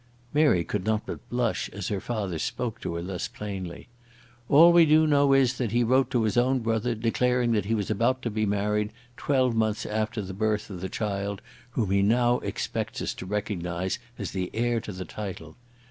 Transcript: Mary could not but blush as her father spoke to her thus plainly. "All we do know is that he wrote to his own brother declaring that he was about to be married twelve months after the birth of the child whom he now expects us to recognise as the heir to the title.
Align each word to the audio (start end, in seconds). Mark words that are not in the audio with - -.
Mary 0.33 0.63
could 0.63 0.83
not 0.83 1.05
but 1.05 1.29
blush 1.29 1.69
as 1.69 1.89
her 1.89 1.99
father 2.01 2.39
spoke 2.39 2.81
to 2.81 2.95
her 2.95 3.03
thus 3.03 3.27
plainly. 3.27 3.87
"All 4.49 4.73
we 4.73 4.83
do 4.87 5.05
know 5.05 5.31
is 5.33 5.59
that 5.59 5.69
he 5.73 5.83
wrote 5.83 6.09
to 6.09 6.23
his 6.23 6.37
own 6.37 6.57
brother 6.61 6.95
declaring 6.95 7.51
that 7.51 7.65
he 7.65 7.75
was 7.75 7.91
about 7.91 8.23
to 8.23 8.31
be 8.31 8.47
married 8.47 8.91
twelve 9.15 9.53
months 9.55 9.85
after 9.85 10.23
the 10.23 10.33
birth 10.33 10.71
of 10.71 10.81
the 10.81 10.89
child 10.89 11.39
whom 11.77 11.91
he 11.91 12.01
now 12.01 12.39
expects 12.39 12.99
us 12.99 13.13
to 13.13 13.27
recognise 13.27 13.99
as 14.17 14.31
the 14.31 14.49
heir 14.55 14.79
to 14.81 14.91
the 14.91 15.05
title. 15.05 15.55